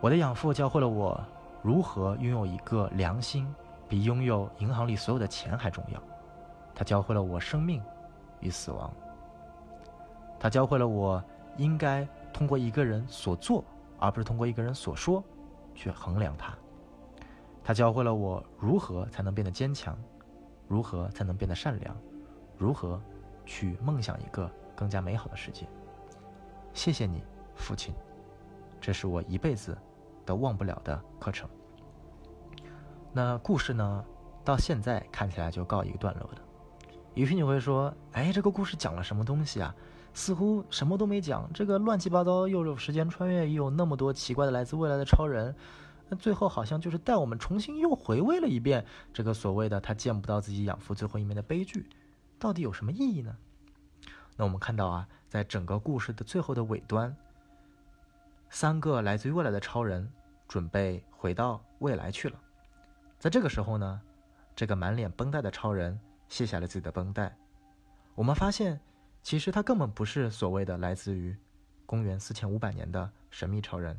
[0.00, 1.18] 我的养父教会了我
[1.62, 3.52] 如何拥有一个良心，
[3.88, 6.00] 比拥有银行里所有的钱还重要。
[6.74, 7.82] 他教会了我生命
[8.40, 8.92] 与死亡。
[10.38, 11.22] 他教会了我
[11.56, 13.64] 应该通过一个人所做，
[13.98, 15.24] 而不是通过一个人所说
[15.74, 16.52] 去衡量他。
[17.62, 19.96] 他教会了我如何才能变得坚强，
[20.68, 21.96] 如何才能变得善良，
[22.58, 23.00] 如何
[23.46, 25.66] 去梦想一个更加美好的世界。
[26.74, 27.22] 谢谢你，
[27.54, 27.94] 父亲，
[28.80, 29.78] 这是我一辈子
[30.26, 31.48] 都忘不了的课程。
[33.12, 34.04] 那故事呢，
[34.44, 36.38] 到现在看起来就告一个段落了。
[37.14, 39.72] 也许你会说，哎，这个故事讲了什么东西啊？
[40.12, 41.48] 似乎什么都没讲。
[41.54, 45.54] 这个乱七八糟，又有时间穿越，又有那么多奇怪的来自未来的超人，
[46.08, 51.88] 那最后好像就是带我们重新又回味了一遍这个所谓的他见不到自己养父最后一面的悲剧，
[52.36, 53.36] 到底有什么意义呢？
[54.36, 57.16] 那我们看到啊，在整个故事的最后的尾端，
[58.50, 60.12] 三个来自于未来的超人
[60.48, 62.36] 准备回到未来去了。
[63.16, 64.00] 在这个时候呢，
[64.56, 65.96] 这个满脸绷带的超人
[66.28, 67.32] 卸下了自己的绷带。
[68.16, 68.80] 我们发现，
[69.22, 71.36] 其实他根本不是所谓的来自于
[71.86, 73.96] 公元四千五百年的神秘超人，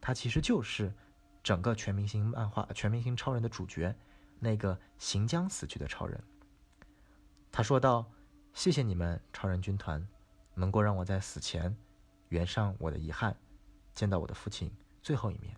[0.00, 0.92] 他其实就是
[1.42, 3.92] 整个全明星漫画《全明星超人》的主角，
[4.38, 6.22] 那个行将死去的超人。
[7.50, 8.06] 他说道。
[8.54, 10.06] 谢谢你们，超人军团，
[10.54, 11.76] 能够让我在死前
[12.28, 13.36] 圆上我的遗憾，
[13.92, 15.54] 见到我的父亲最后一面。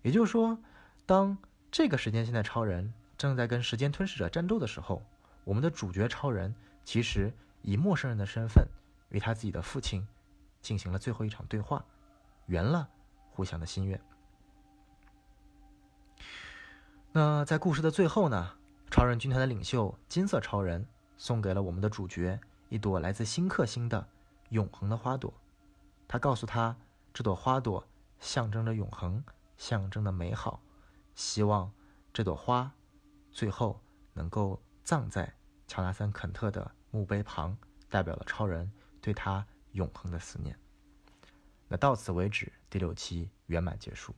[0.00, 0.58] 也就是说，
[1.04, 1.36] 当
[1.70, 5.02] 这个时间线的超人正在跟时间吞噬者战斗的时候，
[5.44, 6.52] 我们的主角超人
[6.82, 8.66] 其实以陌生人的身份
[9.10, 10.04] 与他自己的父亲
[10.62, 11.84] 进行了最后一场对话，
[12.46, 12.88] 圆了
[13.30, 14.00] 互相的心愿。
[17.12, 18.54] 那在故事的最后呢？
[18.90, 20.86] 超人军团的领袖金色超人。
[21.16, 24.08] 送给了我们的主角一朵来自新克星的
[24.50, 25.32] 永恒的花朵，
[26.08, 26.76] 他告诉他，
[27.12, 27.86] 这朵花朵
[28.20, 29.22] 象征着永恒，
[29.56, 30.60] 象征着美好，
[31.14, 31.72] 希望
[32.12, 32.72] 这朵花
[33.30, 33.80] 最后
[34.12, 35.32] 能够葬在
[35.66, 37.56] 乔纳森·肯特的墓碑旁，
[37.88, 38.70] 代表了超人
[39.00, 40.58] 对他永恒的思念。
[41.68, 44.14] 那到此为止，第六期圆满结束。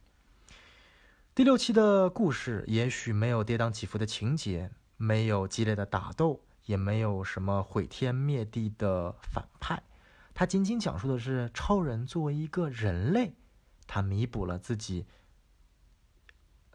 [1.35, 6.44] 第六期的故事也许没有跌宕起伏的情节，没有激烈的打斗。
[6.65, 9.83] 也没有什么毁天灭地的反派，
[10.33, 13.35] 他仅仅讲述的是超人作为一个人类，
[13.87, 15.07] 他弥补了自己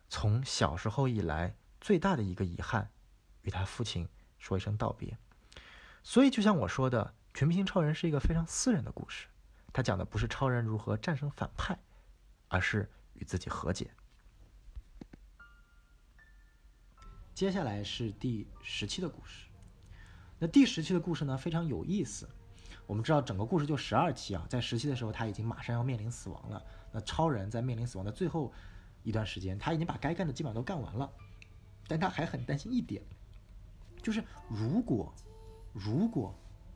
[0.07, 2.91] 从小时候以来最大的一个遗憾，
[3.41, 5.17] 与他父亲说一声道别。
[6.01, 9.27] 所以，就像我说的，《全明星超人》是一个非常私人的故事，
[9.73, 11.77] 他讲的不是超人如何战胜反派，
[12.47, 13.91] 而是与自己和解。
[17.33, 19.48] 接下来是第十期的故事。
[20.41, 22.27] 那第十期的故事呢非常有意思，
[22.87, 26.63] 我们知道整个故事就十二期啊，在十期的时候他已经马上要面临死亡了。
[26.93, 28.53] 那超人在面临死亡的最后
[29.03, 31.11] 一段时间，他已经把该干的基本上都干完了，
[31.89, 33.03] 但他还很担心一点，
[34.01, 35.13] 就是如果
[35.73, 36.33] 如果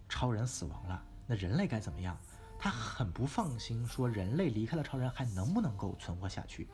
[0.09, 2.17] 超人死亡了，那人类该怎么样？
[2.59, 6.67] 他很不放心，说人类离开了超人还能不能够存活下去？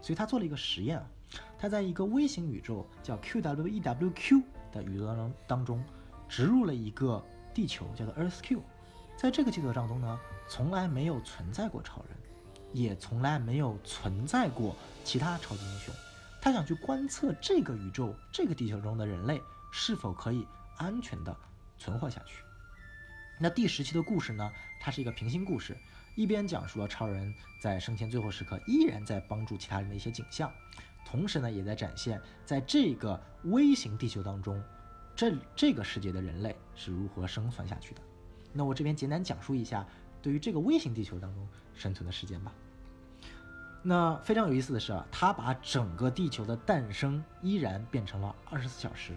[0.00, 1.10] 所以他做了一个实验啊，
[1.58, 5.84] 他在一个微型宇宙叫 QWEWQ 的宇宙当中当中。
[6.28, 8.62] 植入了一个地球，叫做 Earth Q，
[9.16, 12.16] 在这个地球当中呢，从来没有存在过超人，
[12.72, 15.94] 也从来没有存在过其他超级英雄。
[16.40, 21.36] 他想去观测这个宇宙、这个地球中的人类是否可以安全的
[21.78, 22.42] 存活下去。
[23.40, 25.76] 那第十期的故事呢，它是一个平行故事，
[26.14, 30.52] 一边讲述了超人在生前最后时刻依然在帮助其他人的一些景象，
[31.04, 34.62] 同时呢，也在展现在这个微型地球当中。
[35.18, 38.00] 这这个世界的人类是如何生存下去的？
[38.52, 39.84] 那我这边简单讲述一下
[40.22, 42.54] 对于这个微型地球当中生存的时间吧。
[43.82, 49.12] 那非常有意思的是啊，它把整个地球的诞生依然变成了二十四小时，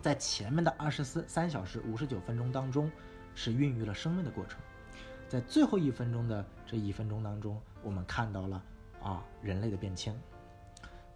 [0.00, 2.88] 在前面的二十四三小时五十九分钟当中
[3.34, 4.60] 是孕育了生命的过程，
[5.28, 8.62] 在最后一分钟的这一分钟当中，我们看到了
[9.02, 10.16] 啊人类的变迁，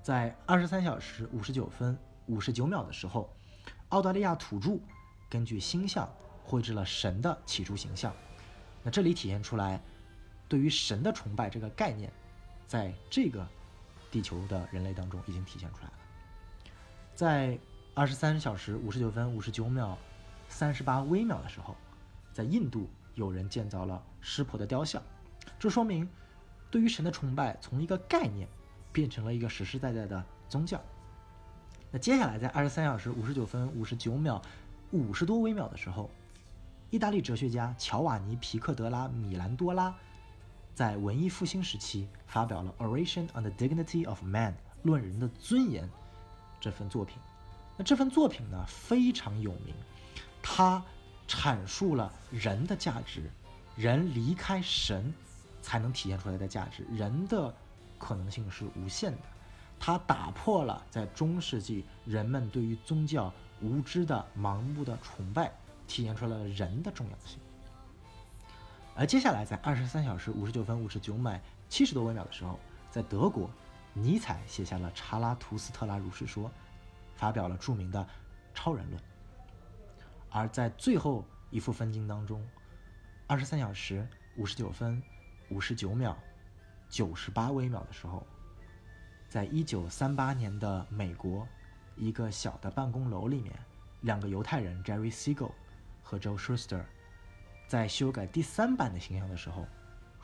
[0.03, 3.33] 在二十三小时五十九分五十九秒的时候。
[3.91, 4.79] 澳大利亚土著
[5.29, 6.09] 根据星象
[6.43, 8.15] 绘制了神的起初形象，
[8.83, 9.81] 那这里体现出来
[10.49, 12.13] 对于神的崇拜这个概念，
[12.67, 13.47] 在这个
[14.11, 15.93] 地球的人类当中已经体现出来了。
[17.15, 17.59] 在
[17.95, 19.97] 二十三小时五十九分五十九秒
[20.49, 21.77] 三十八微秒的时候，
[22.33, 25.01] 在印度有人建造了湿婆的雕像，
[25.59, 26.09] 这说明
[26.71, 28.49] 对于神的崇拜从一个概念
[28.93, 30.83] 变成了一个实实在在的宗教。
[31.95, 34.43] 那接下来，在二十三小时五十九分五十九秒
[34.91, 36.11] 五十多微秒的时候，
[36.91, 39.95] 意大利哲学家乔瓦尼·皮克德拉·米兰多拉
[40.75, 44.53] 在文艺复兴时期发表了《Oration on the Dignity of Man》
[44.83, 45.89] （论人的尊严）
[46.61, 47.17] 这份作品。
[47.77, 49.73] 那这份作品呢非常有名，
[50.43, 50.83] 它
[51.29, 53.31] 阐述了人的价值，
[53.77, 55.15] 人离开神
[55.63, 57.55] 才能体现出来的价值，人的
[58.01, 59.19] 可能性是无限的。
[59.79, 65.53] 它打破了在中世纪人们对于宗教无知的盲目的崇拜，
[65.87, 67.39] 体现出了人的重要性。
[68.95, 72.59] 而接下来，在二十三小时五十九分五十九秒七十多微秒的时候，
[72.91, 73.51] 在德国，
[73.93, 76.49] 尼采写下了《查拉图斯特拉如是说》，
[77.15, 78.07] 发表了著名的
[78.55, 79.03] 超人论。
[80.31, 82.43] 而在最后一幅分镜当中，
[83.27, 85.03] 二十三小时五十九分
[85.51, 86.17] 五十九秒
[86.89, 88.27] 九十八微秒的时候。
[89.35, 91.45] 在一九三八年的美国，
[91.97, 93.53] 一个小的办公楼里面，
[94.03, 95.51] 两个犹太人 Jerry Siegel
[96.05, 96.85] 和 Joe Shuster，
[97.67, 99.67] 在修改第三版的形象的时候，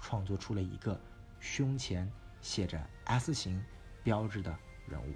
[0.01, 0.97] 创作出了一个
[1.41, 2.09] 胸前
[2.41, 3.61] 写着 S 型
[4.05, 5.13] 标志的人物。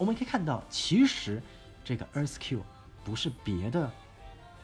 [0.00, 1.42] 我们可以看到，其实
[1.84, 2.64] 这个 Earth Q
[3.04, 3.92] 不是别的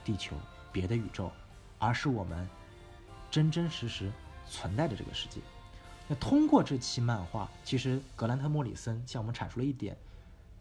[0.03, 0.35] 地球、
[0.73, 1.31] 别的宇宙，
[1.79, 2.49] 而是我们
[3.31, 4.11] 真真实实
[4.49, 5.43] 存在的这个世界。
[6.09, 9.95] 那通过这期漫画，其实格兰特·莫里森向我们阐述了一点：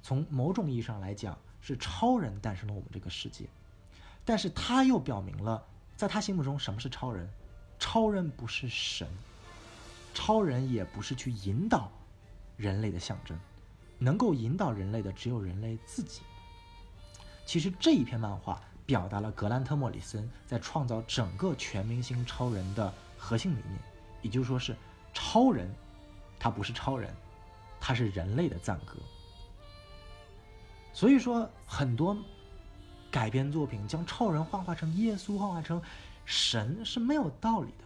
[0.04, 3.46] 从某种意义上来讲，是超人诞生了我们这个世界。
[4.26, 5.64] 但是他又表明了，
[5.96, 7.30] 在他心目中，什么是超人？
[7.80, 9.08] 超人不是神，
[10.14, 11.90] 超人也不是去引导
[12.58, 13.40] 人类的象征。
[13.98, 16.22] 能够引导人类的只有人类自己。
[17.46, 23.80] 其实这一篇漫画表达了格兰特·莫里森在创造整个全明星超人的核心理念，
[24.22, 24.76] 也就是说是
[25.14, 25.72] 超人，
[26.40, 27.14] 他不是超人，
[27.80, 28.98] 他是人类的赞歌。
[30.94, 32.18] 所以说，很多
[33.12, 35.82] 改编作品将超人幻化成耶稣，幻化成
[36.26, 37.86] 神是没有道理的。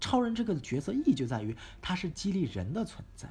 [0.00, 3.28] 超人这个角色意义就在于他是激励人的存在。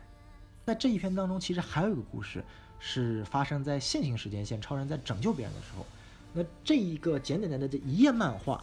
[0.67, 2.43] 在这一篇当中，其实还有一个故事，
[2.77, 5.85] 是发生在线性时间线，超人在拯救别人的时候。
[6.33, 8.61] 那这一个简简单单的一页漫画，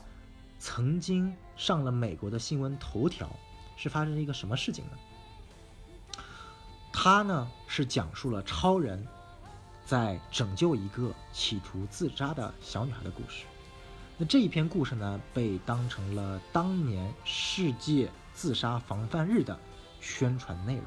[0.59, 3.35] 曾经上了美国的新闻头条，
[3.79, 6.21] 是发生了一个什么事情呢？
[6.93, 9.03] 它呢是讲述了超人，
[9.87, 13.47] 在拯救一个企图自杀的小女孩的故事。
[14.19, 19.59] 那这一篇故事呢，被当成了当年世界自杀防范日的
[20.03, 20.85] 宣传内容。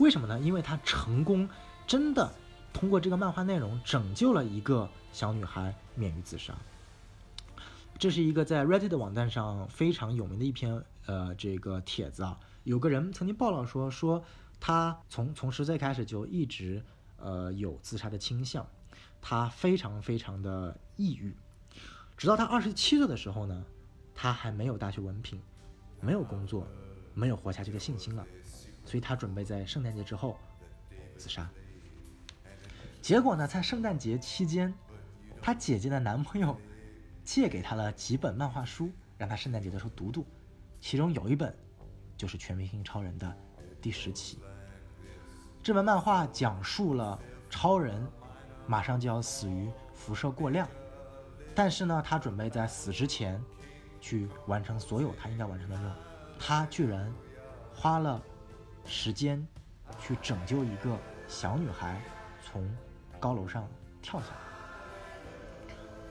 [0.00, 0.40] 为什么呢？
[0.40, 1.46] 因为他成功，
[1.86, 2.32] 真的
[2.72, 6.54] 通过这个漫画内容拯救了一个小女孩免于自杀。
[7.98, 12.40] 这是一个在 Reddit 网站上非常有名的一篇呃这个帖子啊。
[12.64, 14.24] 有个人曾经爆料说，说
[14.58, 16.82] 他从从十岁开始就一直
[17.18, 18.66] 呃有自杀的倾向，
[19.20, 21.36] 他非常非常的抑郁，
[22.16, 23.62] 直到他二十七岁的时候呢，
[24.14, 25.38] 他还没有大学文凭，
[26.00, 26.66] 没有工作，
[27.12, 28.26] 没有活下去的信心了。
[28.90, 30.36] 所以他准备在圣诞节之后
[31.16, 31.48] 自杀。
[33.00, 34.74] 结果呢，在圣诞节期间，
[35.40, 36.60] 他姐姐的男朋友
[37.24, 40.26] 借给他了几本漫画书，让他圣诞节的时候读读。
[40.80, 41.54] 其中有一本
[42.16, 43.32] 就是《全明星超人》的
[43.80, 44.40] 第十期。
[45.62, 47.16] 这本漫画讲述了
[47.48, 48.04] 超人
[48.66, 50.68] 马上就要死于辐射过量，
[51.54, 53.40] 但是呢，他准备在死之前
[54.00, 55.94] 去完成所有他应该完成的任务。
[56.40, 57.14] 他居然
[57.72, 58.20] 花了。
[58.84, 59.46] 时间，
[59.98, 60.96] 去拯救一个
[61.28, 62.00] 小女孩
[62.42, 62.68] 从
[63.18, 63.68] 高楼上
[64.02, 64.36] 跳下来。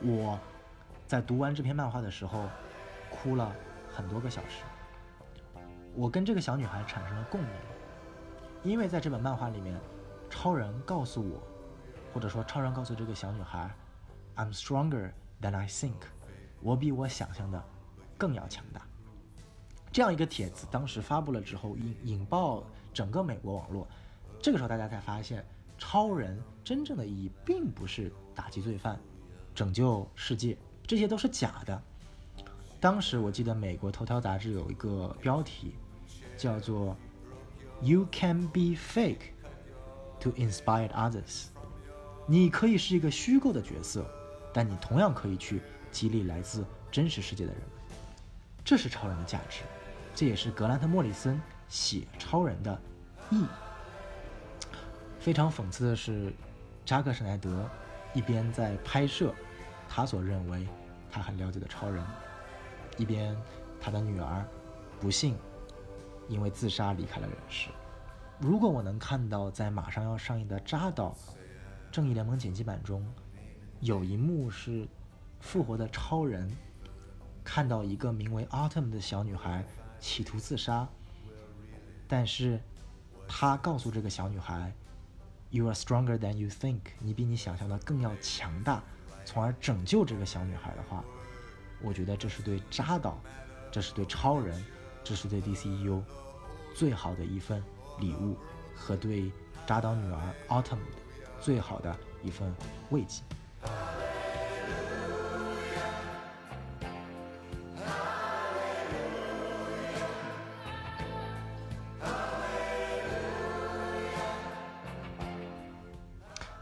[0.01, 0.39] 我
[1.07, 2.47] 在读完这篇漫画的时候，
[3.09, 3.53] 哭了
[3.91, 4.63] 很多个小时。
[5.93, 7.51] 我跟这个小女孩产生了共鸣，
[8.63, 9.77] 因为在这本漫画里面，
[10.29, 11.41] 超人告诉我，
[12.13, 13.69] 或者说超人告诉这个小女孩
[14.35, 15.97] ，I'm stronger than I think，
[16.61, 17.61] 我比我想象的
[18.17, 18.87] 更要强大。
[19.91, 23.87] 这样一个帖子，当时发布了之后，引引爆整个美国网络。
[24.41, 25.45] 这个时候，大家才发现，
[25.77, 28.99] 超人真正的意义并不是打击罪犯、
[29.55, 31.81] 拯救世界，这些都是假的。
[32.79, 35.73] 当时我记得美国头条杂志有一个标题，
[36.37, 36.95] 叫做
[37.81, 39.31] “You can be fake
[40.21, 41.47] to inspire others”。
[42.27, 44.05] 你可以是一个虚构的角色，
[44.53, 47.61] 但你同样可以去激励来自真实世界的人。
[48.69, 49.63] 这是超人的价值。
[50.13, 52.79] 这也是格兰特·莫里森写超人的
[53.31, 53.47] 意义。
[55.19, 56.31] 非常讽刺的是，
[56.85, 57.67] 扎克·施奈德
[58.13, 59.33] 一边在拍摄
[59.87, 60.67] 他所认为
[61.09, 62.05] 他很了解的超人，
[62.95, 63.35] 一边
[63.81, 64.45] 他的女儿
[64.99, 65.35] 不幸
[66.27, 67.71] 因为自杀离开了人世。
[68.37, 71.17] 如果我能看到在马上要上映的《扎导：
[71.91, 73.03] 正义联盟剪辑版》中
[73.79, 74.87] 有一幕是
[75.39, 76.55] 复活的超人
[77.43, 79.65] 看到一个名为 Autumn 的小女孩。
[80.01, 80.87] 企图自杀，
[82.07, 82.57] 但是
[83.27, 84.73] 他告诉这个小女孩
[85.49, 88.81] ：“You are stronger than you think。”你比你想象的更要强大，
[89.25, 91.03] 从而拯救这个小女孩的话，
[91.81, 93.19] 我觉得这是对扎导，
[93.69, 94.63] 这是对超人，
[95.03, 96.01] 这是对 DCU
[96.73, 97.61] 最好的一份
[97.99, 98.37] 礼物，
[98.73, 99.29] 和对
[99.67, 100.79] 扎导女儿 Autumn
[101.41, 102.55] 最好的一份
[102.89, 103.21] 慰藉。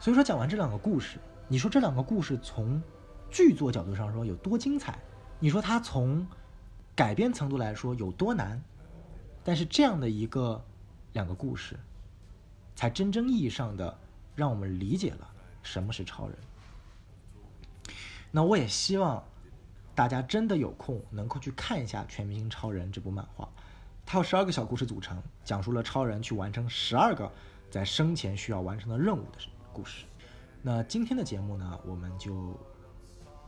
[0.07, 2.81] 所以说讲完这两个故事，你说这两个故事从
[3.29, 4.97] 剧作角度上说有多精彩？
[5.37, 6.25] 你说它从
[6.95, 8.57] 改编程度来说有多难？
[9.43, 10.63] 但是这样的一个
[11.11, 11.77] 两个故事，
[12.73, 13.99] 才真正意义上的
[14.33, 15.29] 让我们理解了
[15.61, 16.37] 什么是超人。
[18.31, 19.21] 那我也希望
[19.93, 23.49] 大家真的有空能够去看一下《全明星超人》这部漫画，
[24.05, 27.29] 它有十二个小故事组成，讲述了超人去完成十二个
[27.69, 30.05] 在生前需要完成的任务的事故事。
[30.63, 32.59] 那今天的节目呢，我们就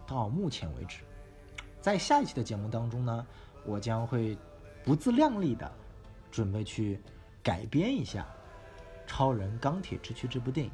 [0.06, 1.00] 到目前为止。
[1.82, 3.26] 在下一期的节目当中呢，
[3.66, 4.38] 我将会
[4.84, 5.72] 不自量力的
[6.30, 7.02] 准备去
[7.42, 8.28] 改编一下
[9.10, 10.72] 《超人钢铁之躯》这部电影。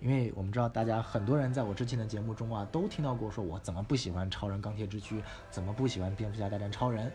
[0.00, 5.20] 因为我们知道，大家很多人在我之前的节目中啊，都听到过说我怎么不喜欢《超人钢铁之躯》，
[5.50, 7.12] 怎么不喜欢《蝙蝠侠大战超人》，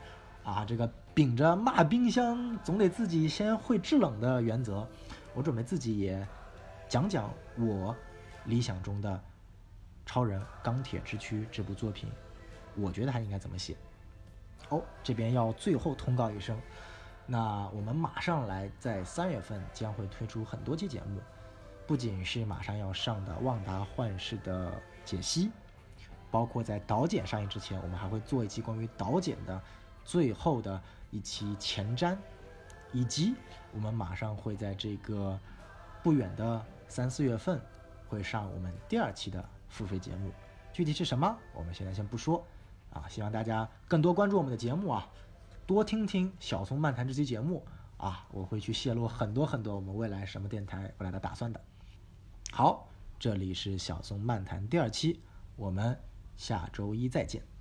[0.51, 4.85] 啊，这个秉着骂冰箱总得自己先会制冷的原则，
[5.33, 6.27] 我准备自己也
[6.93, 7.95] 讲讲我
[8.45, 9.09] 理想中的
[10.05, 12.07] 《超人钢铁之躯》这部作品，
[12.75, 13.75] 我觉得它应该怎么写。
[14.69, 16.55] 哦，这边要最后通告一声，
[17.25, 21.19] 那我们马上来，在三月份将会推出很多期节目。
[21.87, 25.49] 不仅是马上要上的《旺达幻视》的解析，
[26.29, 29.59] 包括在导剪上映之前，我们还会做一期关于导剪的
[30.05, 30.79] 最后的
[31.09, 32.15] 一期前瞻，
[32.91, 33.33] 以及
[33.73, 35.39] 我们马上会在这个
[36.03, 37.59] 不远的三四月份
[38.07, 40.31] 会上我们第二期的付费节目，
[40.71, 42.45] 具体是什么，我们现在先不说
[42.91, 45.09] 啊，希望大家更多关注我们的节目啊，
[45.65, 47.65] 多听听小松漫谈这期节目
[47.97, 51.61] 啊，我会去泄露很多很多我们未来什么电台未来的打算的。
[52.51, 55.21] 好，这里是小松漫谈第二期，
[55.55, 55.97] 我们
[56.35, 57.52] 下周一再见。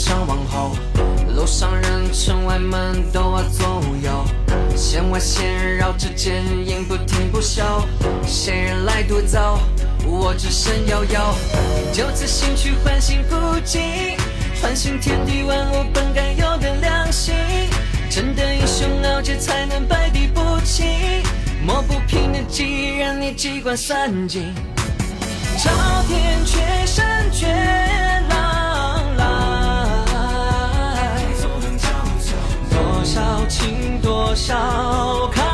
[0.00, 0.70] 上王后，
[1.36, 4.24] 楼上人城外门都要左右摇，
[4.74, 7.62] 弦外线绕指尖，音不停不休，
[8.26, 9.58] 谁人来独奏？
[10.06, 11.34] 我只身遥遥，
[11.92, 14.16] 就此心去唤醒不尽，
[14.62, 17.34] 唤醒天地万物本该有的良心。
[18.08, 21.22] 真的英雄傲杰才能百敌不侵，
[21.62, 24.54] 磨不平的记忆让你机关算尽。
[25.58, 25.70] 朝
[26.08, 27.46] 天阙山绝
[34.40, 35.49] 情多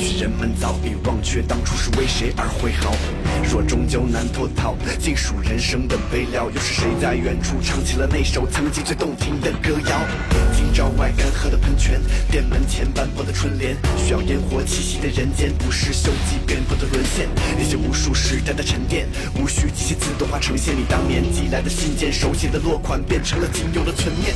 [0.00, 2.96] 也许人们早已忘却当初是为谁而挥毫。
[3.52, 6.46] 若终究难脱逃，尽数人生的悲凉。
[6.46, 10.00] 又是谁在远处唱起了那首曾经最动听的歌谣？
[10.56, 17.28] 今朝外干涸的喷泉，店门前斑驳的春联，需要烟火气息的人间，不是锈迹遍布的沦陷。
[17.58, 20.74] 那些无数时代的沉淀，无需机器自动化呈现。
[20.74, 24.34] 你当年寄来的信件，手写的落款变成了仅有的存念。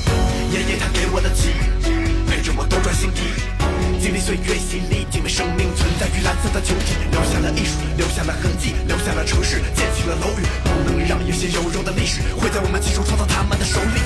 [0.52, 3.73] 爷爷他给我的记忆，陪着我斗转星移。
[4.04, 10.44] 经历岁月洗礼，因为生命存在于蓝色的球体，留下了艺术，留下了痕迹，留下了城市，建起了楼宇。
[10.84, 14.00] 不能让有些有肉的历史毁在我们亲手创造他们的手里。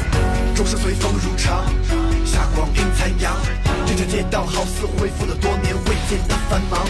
[0.55, 1.67] 众生随风如常，
[2.25, 3.35] 霞光映残阳，
[3.89, 6.87] 这条街道好似恢复了多年未见的繁忙。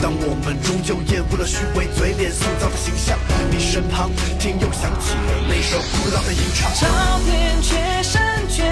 [0.00, 3.18] 当我们终究厌恶了虚伪嘴脸塑造的形象，
[3.52, 4.08] 你身旁
[4.40, 5.12] 听又响起
[5.44, 6.72] 那首古老的吟唱。
[6.72, 6.88] 朝
[7.20, 8.64] 天阙山绝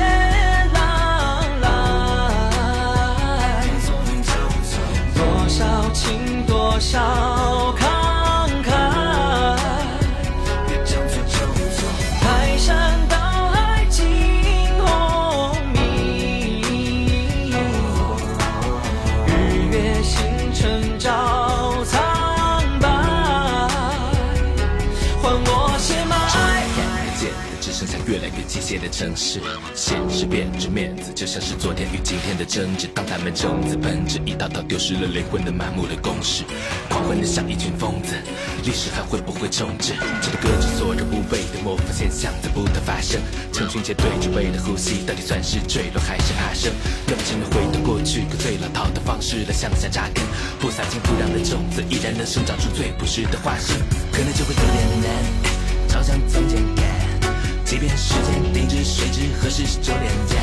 [5.57, 7.94] 少情多少？
[28.79, 29.41] 的城市。
[29.75, 32.87] 现实变着，面子就像是昨天与今天的争执。
[32.95, 36.45] 当他们正在奔驰，一道道丢失了灵魂的满目的公式，
[36.89, 38.15] 狂欢的像一群疯子。
[38.65, 39.93] 历史还会不会重置？
[40.23, 43.21] 这个歌之所着无谓的模仿现象在不断发生。
[43.53, 46.73] 成群结队只为了呼吸，到底算是坠落还是爬升？
[47.09, 50.25] 用尽了回到过去个最老套的方式来向下扎根，
[50.59, 53.77] 不撒进土壤的种子依然能生长出最朴实的花生。
[54.11, 56.84] 可能就会有点难，朝向从前。
[57.65, 60.39] 即便时间停止，谁知何时是终点站？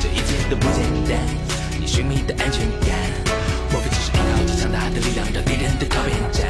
[0.00, 1.18] 这一切都不简单，
[1.78, 2.96] 你寻觅的安全感，
[3.70, 6.46] 莫非只是依靠着强大的力量让敌人的靠边站？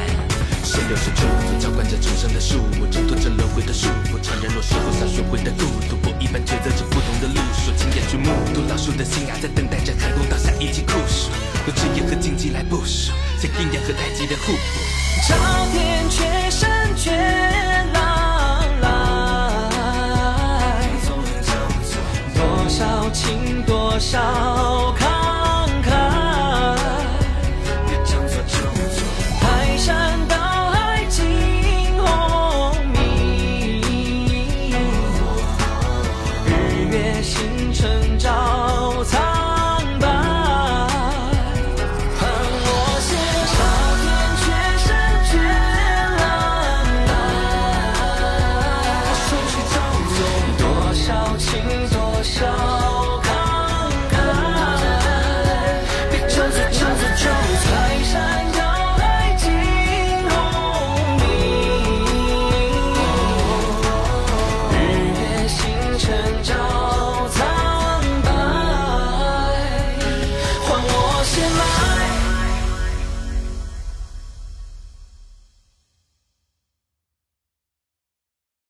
[0.63, 11.29] 谁留下祝福，浇灌着重生的树木，挣脱着轮回的束缚，承认弱势后想学会的孤独，不一般抉择着不同的路数，亲眼去目睹老树的新芽在等待着寒冬倒下一季酷暑，
[11.67, 13.11] 用职业和竞技来部署，
[13.41, 14.59] 像阴阳和太极的互补。
[15.27, 15.35] 朝
[15.73, 17.11] 天阙山却
[24.03, 24.93] 烧